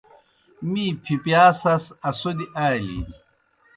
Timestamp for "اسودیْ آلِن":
2.09-3.03